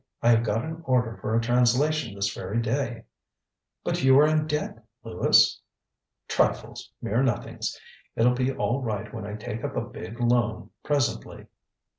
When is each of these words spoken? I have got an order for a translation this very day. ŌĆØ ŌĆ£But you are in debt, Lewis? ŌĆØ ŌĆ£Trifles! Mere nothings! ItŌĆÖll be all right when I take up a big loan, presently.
I 0.23 0.29
have 0.29 0.43
got 0.43 0.65
an 0.65 0.81
order 0.85 1.15
for 1.21 1.35
a 1.35 1.39
translation 1.41 2.15
this 2.15 2.33
very 2.33 2.59
day. 2.59 3.03
ŌĆØ 3.85 3.91
ŌĆ£But 3.93 4.03
you 4.03 4.17
are 4.19 4.25
in 4.25 4.47
debt, 4.47 4.83
Lewis? 5.03 5.61
ŌĆØ 6.27 6.53
ŌĆ£Trifles! 6.53 6.79
Mere 7.03 7.21
nothings! 7.21 7.79
ItŌĆÖll 8.17 8.35
be 8.35 8.51
all 8.51 8.81
right 8.81 9.13
when 9.13 9.27
I 9.27 9.35
take 9.35 9.63
up 9.63 9.75
a 9.77 9.81
big 9.81 10.19
loan, 10.19 10.71
presently. 10.81 11.45